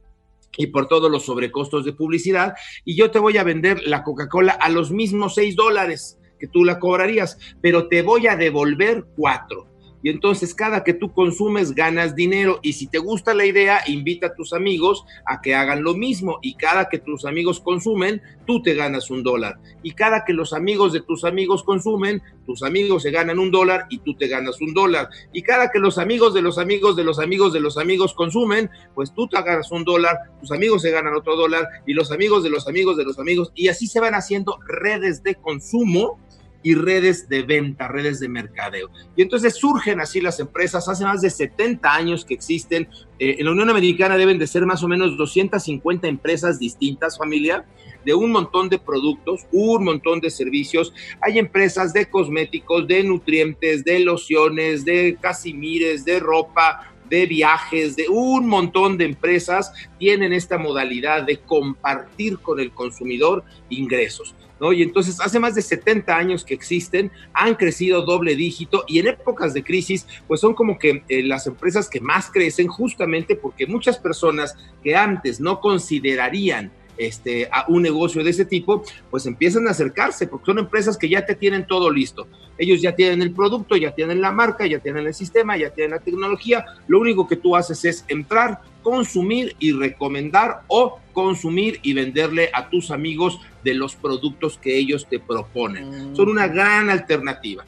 [0.57, 4.53] y por todos los sobrecostos de publicidad, y yo te voy a vender la Coca-Cola
[4.53, 9.70] a los mismos 6 dólares que tú la cobrarías, pero te voy a devolver 4.
[10.03, 14.29] Y entonces cada que tú consumes ganas dinero y si te gusta la idea, invita
[14.29, 18.63] a tus amigos a que hagan lo mismo y cada que tus amigos consumen, tú
[18.63, 19.59] te ganas un dólar.
[19.83, 23.87] Y cada que los amigos de tus amigos consumen, tus amigos se ganan un dólar
[23.91, 25.09] y tú te ganas un dólar.
[25.33, 28.71] Y cada que los amigos de los amigos de los amigos de los amigos consumen,
[28.95, 32.43] pues tú te ganas un dólar, tus amigos se ganan otro dólar y los amigos
[32.43, 33.53] de los amigos de los amigos.
[33.55, 36.19] Y así se van haciendo redes de consumo
[36.63, 38.91] y redes de venta, redes de mercadeo.
[39.17, 43.47] Y entonces surgen así las empresas, hace más de 70 años que existen, eh, en
[43.47, 47.65] la Unión Americana deben de ser más o menos 250 empresas distintas, familia,
[48.05, 50.93] de un montón de productos, un montón de servicios.
[51.21, 58.09] Hay empresas de cosméticos, de nutrientes, de lociones, de casimires, de ropa, de viajes, de
[58.09, 64.35] un montón de empresas tienen esta modalidad de compartir con el consumidor ingresos.
[64.73, 69.09] Y entonces hace más de 70 años que existen, han crecido doble dígito y en
[69.09, 73.67] épocas de crisis, pues son como que eh, las empresas que más crecen justamente porque
[73.67, 76.71] muchas personas que antes no considerarían
[77.01, 81.09] este, a un negocio de ese tipo, pues empiezan a acercarse, porque son empresas que
[81.09, 82.29] ya te tienen todo listo.
[82.59, 85.93] Ellos ya tienen el producto, ya tienen la marca, ya tienen el sistema, ya tienen
[85.93, 86.67] la tecnología.
[86.89, 92.69] Lo único que tú haces es entrar, consumir y recomendar o consumir y venderle a
[92.69, 96.15] tus amigos de los productos que ellos te proponen.
[96.17, 97.65] Son una gran alternativa.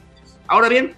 [0.47, 0.95] Ahora bien,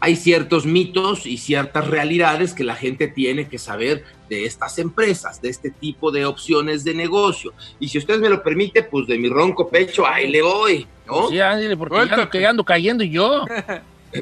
[0.00, 5.42] hay ciertos mitos y ciertas realidades que la gente tiene que saber de estas empresas,
[5.42, 7.52] de este tipo de opciones de negocio.
[7.78, 11.28] Y si usted me lo permite, pues de mi ronco pecho, ahí le voy, ¿no?
[11.28, 13.44] Sí, ándale, porque ya ando, que ando cayendo yo.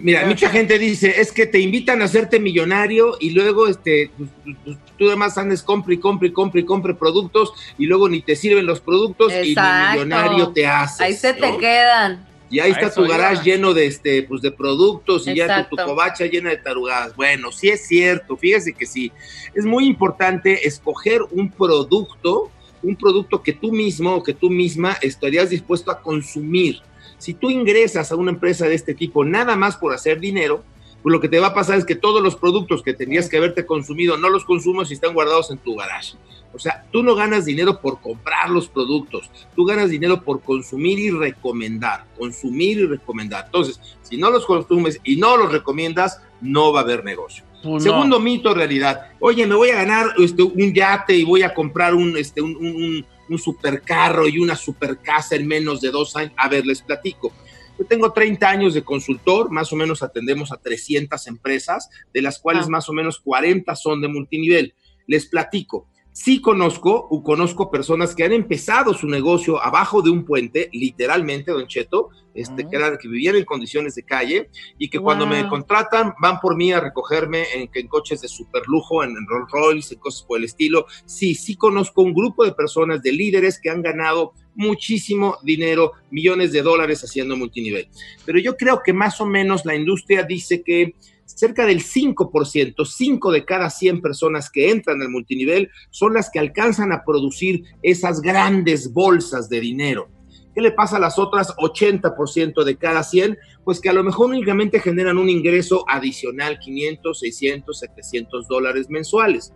[0.03, 4.29] Mira, mucha gente dice, es que te invitan a hacerte millonario y luego este, pues,
[4.64, 8.20] pues, tú además andes compre y compre y compre y compre productos y luego ni
[8.20, 11.01] te sirven los productos y ni millonario te haces.
[11.01, 12.27] Ahí se te quedan.
[12.51, 15.77] Y ahí A está tu garage lleno de este, pues de productos y ya tu,
[15.77, 17.14] tu covacha llena de tarugadas.
[17.14, 19.12] Bueno, sí es cierto, fíjese que sí.
[19.55, 22.51] Es muy importante escoger un producto,
[22.83, 26.81] un producto que tú mismo o que tú misma estarías dispuesto a consumir.
[27.18, 30.62] Si tú ingresas a una empresa de este tipo nada más por hacer dinero,
[31.02, 33.37] pues lo que te va a pasar es que todos los productos que tenías que
[33.37, 36.14] haberte consumido no los consumas y están guardados en tu garage.
[36.54, 40.98] O sea, tú no ganas dinero por comprar los productos, tú ganas dinero por consumir
[40.98, 43.44] y recomendar, consumir y recomendar.
[43.46, 47.44] Entonces, si no los consumes y no los recomiendas, no va a haber negocio.
[47.62, 47.90] Pues no.
[47.92, 49.09] Segundo mito, realidad.
[49.20, 52.57] Oye, me voy a ganar este, un yate y voy a comprar un, este, un,
[52.57, 56.33] un, un- un supercarro y una supercasa en menos de dos años.
[56.37, 57.33] A ver, les platico.
[57.79, 62.38] Yo tengo 30 años de consultor, más o menos atendemos a 300 empresas, de las
[62.38, 62.71] cuales Ah.
[62.71, 64.75] más o menos 40 son de multinivel.
[65.07, 65.88] Les platico.
[66.20, 71.52] Sí conozco, o conozco personas que han empezado su negocio abajo de un puente, literalmente,
[71.52, 72.68] Don Cheto, este, Ah.
[72.68, 76.57] que, eran- que vivían en condiciones de calle y que cuando me contratan van por
[76.57, 80.24] mí a recogerme en, en coches de super lujo, en, en Rolls Royce, en cosas
[80.24, 80.87] por el estilo.
[81.04, 86.50] Sí, sí conozco un grupo de personas, de líderes que han ganado muchísimo dinero, millones
[86.50, 87.88] de dólares haciendo multinivel.
[88.26, 90.94] Pero yo creo que más o menos la industria dice que
[91.37, 96.38] cerca del 5%, 5 de cada 100 personas que entran al multinivel son las que
[96.38, 100.09] alcanzan a producir esas grandes bolsas de dinero.
[100.55, 103.38] ¿Qué le pasa a las otras 80% de cada 100?
[103.64, 109.53] Pues que a lo mejor únicamente generan un ingreso adicional, 500, 600, 700 dólares mensuales.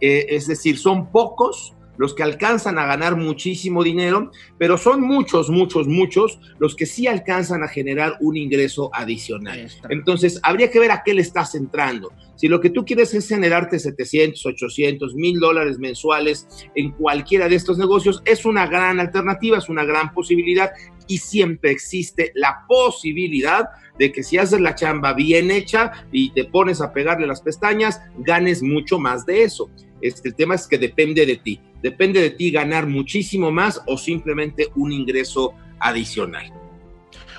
[0.00, 5.50] Eh, es decir, son pocos los que alcanzan a ganar muchísimo dinero, pero son muchos,
[5.50, 9.70] muchos, muchos los que sí alcanzan a generar un ingreso adicional.
[9.90, 12.12] Entonces, habría que ver a qué le estás entrando.
[12.36, 17.56] Si lo que tú quieres es generarte 700, 800, 1000 dólares mensuales en cualquiera de
[17.56, 20.70] estos negocios, es una gran alternativa, es una gran posibilidad
[21.08, 23.64] y siempre existe la posibilidad
[23.98, 28.00] de que si haces la chamba bien hecha y te pones a pegarle las pestañas,
[28.18, 29.68] ganes mucho más de eso.
[30.02, 31.60] Este, el tema es que depende de ti.
[31.82, 36.52] Depende de ti ganar muchísimo más o simplemente un ingreso adicional.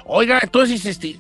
[0.05, 1.17] Oiga, entonces, este,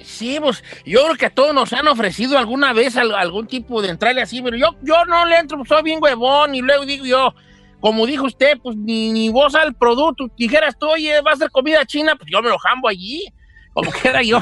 [0.00, 3.82] sí, pues, yo creo que a todos nos han ofrecido alguna vez al- algún tipo
[3.82, 6.84] de entrarle así, pero yo, yo no le entro, pues, soy bien huevón, y luego
[6.86, 7.34] digo yo,
[7.80, 11.50] como dijo usted, pues ni, ni vos al producto, dijeras tú, oye, va a ser
[11.50, 13.24] comida china, pues yo me lo jambo allí,
[13.72, 14.40] como quiera yo,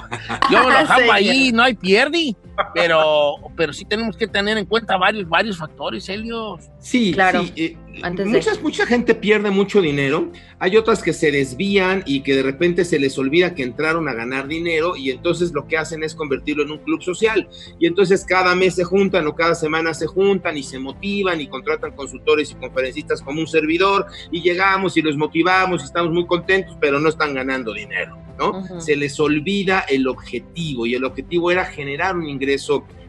[0.50, 1.14] yo me lo jambo Señor.
[1.16, 2.36] allí, no hay pierde,
[2.74, 6.60] pero, pero sí tenemos que tener en cuenta varios, varios factores, Helios.
[6.78, 7.42] Sí, Claro.
[7.44, 10.30] sí, eh, Antes de- muchas, mucha gente pierde mucho dinero.
[10.58, 14.12] Hay otras que se desvían y que de repente se les olvida que entraron a
[14.14, 17.48] ganar dinero y entonces lo que hacen es convertirlo en un club social.
[17.78, 21.48] Y entonces cada mes se juntan o cada semana se juntan y se motivan y
[21.48, 26.26] contratan consultores y conferencistas como un servidor y llegamos y los motivamos y estamos muy
[26.26, 28.80] contentos, pero no están ganando dinero, ¿no?
[28.80, 32.49] Se les olvida el objetivo y el objetivo era generar un ingreso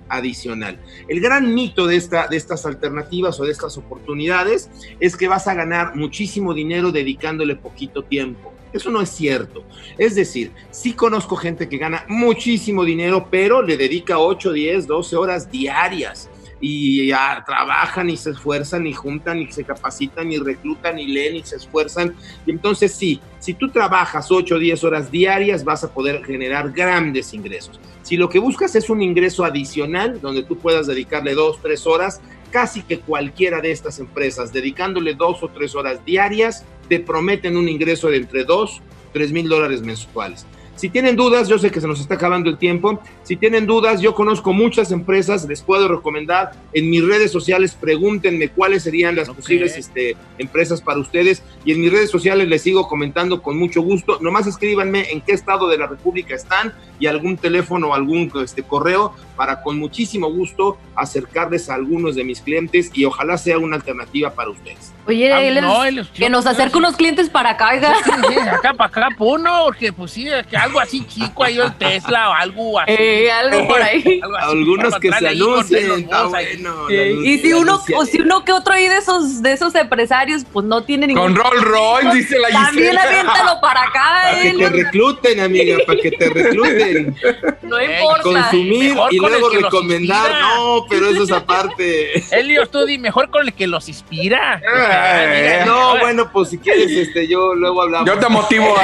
[0.09, 0.77] adicional.
[1.07, 5.47] El gran mito de, esta, de estas alternativas o de estas oportunidades es que vas
[5.47, 8.53] a ganar muchísimo dinero dedicándole poquito tiempo.
[8.73, 9.63] Eso no es cierto.
[9.97, 15.15] Es decir, sí conozco gente que gana muchísimo dinero, pero le dedica 8, 10, 12
[15.15, 16.29] horas diarias.
[16.61, 21.35] Y ya trabajan y se esfuerzan y juntan y se capacitan y reclutan y leen
[21.35, 22.15] y se esfuerzan.
[22.45, 26.71] Y entonces sí, si tú trabajas 8 o 10 horas diarias vas a poder generar
[26.71, 27.79] grandes ingresos.
[28.03, 32.21] Si lo que buscas es un ingreso adicional donde tú puedas dedicarle 2, 3 horas,
[32.51, 37.69] casi que cualquiera de estas empresas, dedicándole 2 o 3 horas diarias, te prometen un
[37.69, 38.81] ingreso de entre 2,
[39.13, 40.45] 3 mil dólares mensuales.
[40.81, 42.99] Si tienen dudas, yo sé que se nos está acabando el tiempo.
[43.21, 48.49] Si tienen dudas, yo conozco muchas empresas, les puedo recomendar en mis redes sociales, pregúntenme
[48.49, 52.87] cuáles serían las posibles este, empresas para ustedes y en mis redes sociales les sigo
[52.87, 54.17] comentando con mucho gusto.
[54.21, 58.63] Nomás escríbanme en qué estado de la República están y algún teléfono o algún este,
[58.63, 63.75] correo para con muchísimo gusto acercarles a algunos de mis clientes y ojalá sea una
[63.77, 64.93] alternativa para ustedes.
[65.07, 67.91] Oye, Ah, él no, es- él es- que nos acerque unos clientes para acá, oiga.
[68.05, 71.57] Sí, sí, acá para acá, pues uno, porque pues sí, que algo así chico ahí
[71.57, 72.91] el Tesla o algo así.
[72.95, 74.03] Eh, algo por ahí.
[74.23, 76.89] Algo así, Algunos que se con anuncien, bueno.
[77.23, 80.67] Y si uno, o si uno que otro ahí de esos, de esos empresarios, pues
[80.67, 81.23] no tiene ningún.
[81.23, 83.01] Con Rolls Royce, dice la También Gisela.
[83.03, 84.57] aviéntalo para acá, Para que él.
[84.59, 87.15] te recluten, amiga, para que te recluten.
[87.63, 88.21] No importa.
[88.23, 90.31] Consumir Mejor y luego con el que recomendar.
[90.41, 92.23] No, pero eso es aparte.
[92.35, 94.61] Helios, tú di mejor con el que los inspira.
[94.67, 96.01] Ah, mira, no, mira.
[96.03, 98.07] bueno, pues si quieres, este, yo luego hablamos.
[98.09, 98.65] Yo te motivo.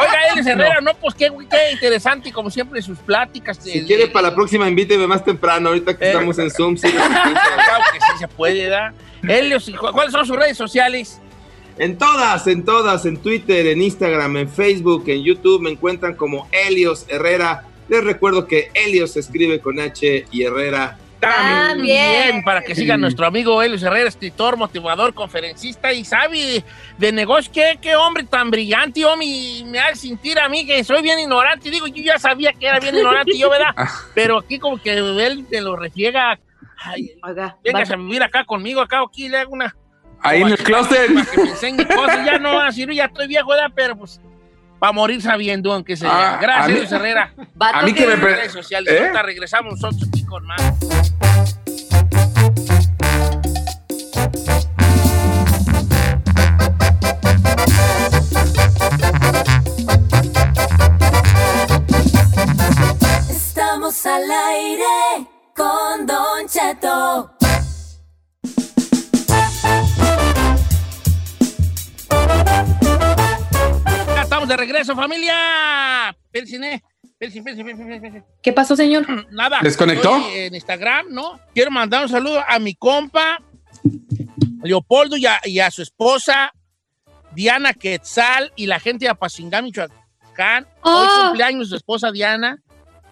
[0.00, 3.58] Oiga, Helios Herrera, no, pues qué, qué interesante, y como siempre, sus pláticas.
[3.62, 6.08] Si quiere, para la próxima invíteme más temprano, ahorita que Eh.
[6.08, 6.76] estamos en Zoom.
[6.76, 8.92] Sí, Claro que sí se puede, ¿da?
[9.26, 11.20] Helios, ¿y cu- ¿cuáles son sus redes sociales?
[11.78, 16.48] En todas, en todas, en Twitter, en Instagram, en Facebook, en YouTube, me encuentran como
[16.52, 17.64] Helios Herrera.
[17.88, 20.98] Les recuerdo que Helios se escribe con H y Herrera.
[21.80, 26.64] Bien, para que siga nuestro amigo Helios Herrera, escritor, motivador, conferencista y sabe
[26.96, 27.50] de negocio.
[27.52, 29.26] ¿Qué, qué hombre tan brillante, hombre,
[29.64, 31.70] me hace sentir a mí que soy bien ignorante.
[31.70, 33.74] Digo, yo ya sabía que era bien ignorante yo, ¿verdad?
[34.14, 36.38] Pero aquí como que él me lo refriega.
[36.80, 39.74] Ay, a vivir acá conmigo, acá aquí le hago una...
[40.20, 41.12] Ahí en el closet.
[41.14, 42.24] Para que me enseñe cosas.
[42.24, 43.70] Ya no van a decir, ya estoy viejo, ¿verdad?
[43.74, 44.20] Pero pues,
[44.78, 46.34] para morir sabiendo aunque sea.
[46.34, 47.32] Ah, Gracias, Herrera.
[47.60, 48.92] a mí que me redes sociales.
[48.92, 49.10] ¿Eh?
[49.22, 51.27] Regresamos nosotros, chicos, más.
[74.48, 76.16] Estamos de regreso, familia.
[76.30, 76.62] Persin.
[78.42, 79.04] ¿Qué pasó, señor?
[79.30, 79.58] Nada.
[79.62, 80.16] ¿Desconectó?
[80.16, 81.38] estoy En Instagram, ¿no?
[81.54, 83.38] Quiero mandar un saludo a mi compa
[84.62, 86.52] Leopoldo y a, y a su esposa
[87.32, 90.66] Diana Quetzal y la gente de Apacingán, Michoacán.
[90.82, 91.22] Hoy Ah.
[91.26, 92.58] cumpleaños su esposa Diana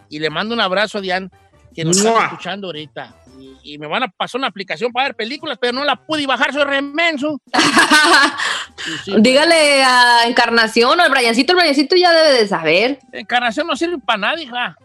[0.09, 1.29] y le mando un abrazo a Diana
[1.75, 2.13] que nos ¡Mua!
[2.13, 3.15] está escuchando ahorita.
[3.39, 6.27] Y, y me van a pasar una aplicación para ver películas, pero no la pude
[6.27, 7.41] bajar, soy remenso.
[9.05, 12.99] Sí, Dígale a Encarnación o al Briancito, el Briancito ya debe de saber.
[13.13, 14.77] Encarnación no sirve para nada, hija.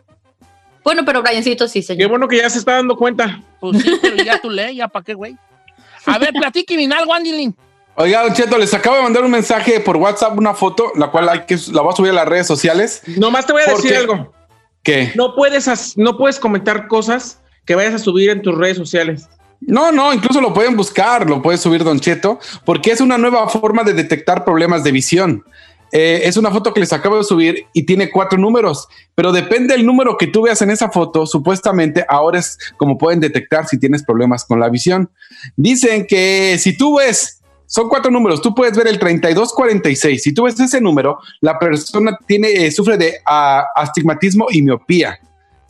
[0.83, 2.09] Bueno, pero Briancito sí, Qué señor.
[2.09, 3.41] bueno que ya se está dando cuenta.
[3.59, 5.35] Pues sí, pero ya tú lees, ya para qué, güey.
[6.05, 7.55] A ver, platíqueme algo, Andilín.
[7.95, 11.27] Oiga, Don Cheto, les acabo de mandar un mensaje por WhatsApp, una foto, la cual
[11.29, 13.03] hay que, la voy a subir a las redes sociales.
[13.17, 13.97] Nomás te voy a ¿Por decir qué?
[13.97, 14.33] algo.
[14.81, 15.11] ¿Qué?
[15.15, 19.27] No puedes, no puedes comentar cosas que vayas a subir en tus redes sociales.
[19.61, 23.47] No, no, incluso lo pueden buscar, lo puede subir Don Cheto, porque es una nueva
[23.47, 25.43] forma de detectar problemas de visión.
[25.91, 29.75] Eh, es una foto que les acabo de subir y tiene cuatro números, pero depende
[29.75, 33.77] del número que tú veas en esa foto, supuestamente ahora es como pueden detectar si
[33.77, 35.09] tienes problemas con la visión.
[35.57, 40.43] Dicen que si tú ves, son cuatro números, tú puedes ver el 3246, si tú
[40.43, 45.19] ves ese número, la persona tiene, eh, sufre de ah, astigmatismo y miopía.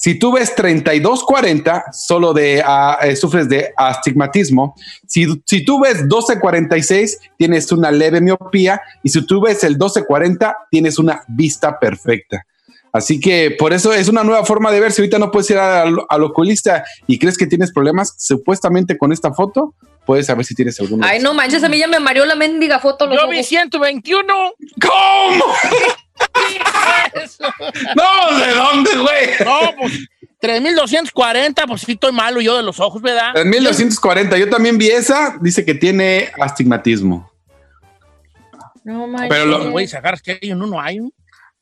[0.02, 4.74] Si tú ves 3240, solo de ah, eh, sufres de astigmatismo.
[5.06, 8.82] Si, si tú ves 1246, tienes una leve miopía.
[9.04, 12.44] Y si tú ves el 1240, tienes una vista perfecta.
[12.92, 14.92] Así que por eso es una nueva forma de ver.
[14.92, 19.12] Si ahorita no puedes ir al, al oculista y crees que tienes problemas, supuestamente con
[19.12, 19.76] esta foto
[20.08, 21.06] puedes saber si tienes alguno.
[21.06, 23.06] Ay, no manches, a mí ya me mareó la mendiga foto.
[23.06, 24.34] los Yo vi 121.
[24.82, 25.46] ¿Cómo?
[27.14, 27.44] Eso.
[27.96, 29.28] No, ¿de dónde, güey?
[29.46, 30.00] No, pues
[30.40, 33.38] 3240, pues sí estoy malo yo de los ojos, ¿verdad?
[33.38, 37.32] En 1240, yo también vi esa, dice que tiene astigmatismo.
[38.84, 39.30] No manches.
[39.30, 40.98] Pero lo- Güey, sacar que hay uno, no hay.
[41.00, 41.12] ¿no?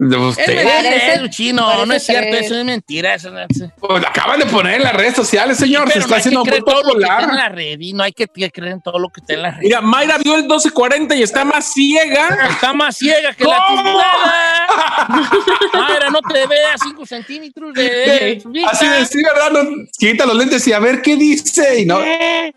[0.01, 0.47] De Es usted.
[0.55, 2.45] mentira, eso, chino, parece no es cierto, tres.
[2.45, 3.13] eso es mentira.
[3.15, 3.47] Eso no es...
[3.79, 5.83] Pues, acaban de poner en las redes sociales, señor.
[5.87, 7.33] Pero se no está hay haciendo muy está en popular.
[7.33, 9.61] la red y no hay que creer en todo lo que está en la red.
[9.63, 12.29] Mira, Mayra vio el 1240 y está más ciega.
[12.49, 13.77] Está más ciega que la ¿Cómo?
[13.77, 15.07] chingada.
[15.73, 18.65] Mayra, no te vea 5 centímetros de, de.
[18.71, 19.51] Así de sí, ¿verdad?
[19.51, 21.81] No, quita los lentes y a ver qué dice.
[21.81, 21.99] Y no.
[22.01, 22.53] Eh,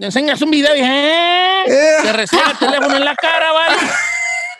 [0.00, 1.96] enseñas un video y eh, Eh.
[2.02, 3.76] te resuena el teléfono en la cara, ¿vale?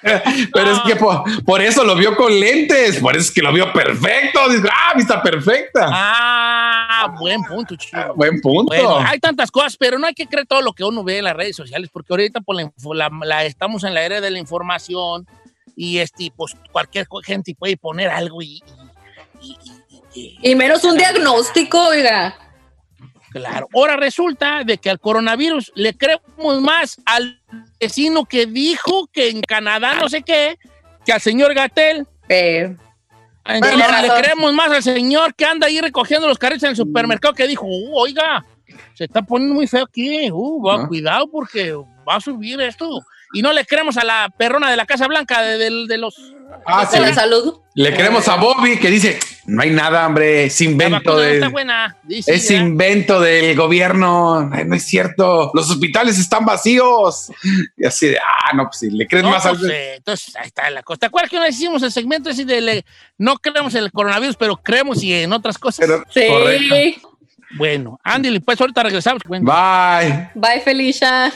[0.52, 2.98] Pero es que por, por eso lo vio con lentes.
[3.00, 4.48] Por eso es que lo vio perfecto.
[4.48, 5.88] Dice, ah, vista perfecta.
[5.92, 8.14] Ah, buen punto, chido.
[8.14, 8.66] Buen punto.
[8.74, 11.24] Bueno, hay tantas cosas, pero no hay que creer todo lo que uno ve en
[11.24, 14.30] las redes sociales, porque ahorita por la, info- la- la- estamos en la era de
[14.30, 15.26] la información
[15.76, 18.62] y este, pues cualquier gente puede poner algo y,
[19.42, 22.34] y- y- y- y- Y menos un diagnóstico, oiga.
[23.30, 23.68] Claro.
[23.74, 27.40] Ahora resulta de que al coronavirus le creemos más al
[27.80, 30.58] vecino que dijo que en Canadá no sé qué,
[31.04, 32.06] que al señor Gatel.
[32.28, 32.74] Eh,
[33.44, 37.32] Entonces, le creemos más al señor que anda ahí recogiendo los carritos en el supermercado
[37.34, 38.44] que dijo, "Uh, oiga,
[38.94, 40.86] se está poniendo muy feo aquí, uh, va, Ah.
[40.86, 43.00] cuidado porque va a subir esto.
[43.32, 46.14] Y no le creemos a la perrona de la Casa Blanca de, los...
[46.66, 46.98] Ah, sí.
[46.98, 47.60] la salud.
[47.74, 50.44] Le queremos a Bobby que dice, No hay nada, hombre.
[50.46, 51.34] Es invento no de.
[51.34, 51.96] está buena.
[52.04, 52.64] dice, Es ¿verdad?
[52.66, 54.50] invento del gobierno.
[54.52, 55.50] Ay, no es cierto.
[55.54, 57.30] Los hospitales están vacíos.
[57.76, 59.58] Y así de, ah, no, pues si le crees No, más al.
[59.58, 61.00] pues, eh, entonces, ahí está la cosa.
[61.00, 62.84] ¿Te acuerdas que una vez hicimos el segmento ese de le-
[63.18, 65.86] no creemos en el coronavirus, pero creemos y en otras cosas?
[66.08, 66.22] Sí.
[67.56, 69.22] Bueno, Andy, pues ahorita regresamos.
[69.26, 69.44] Bueno.
[69.52, 70.30] Bye.
[70.34, 71.30] Bye, Felicia.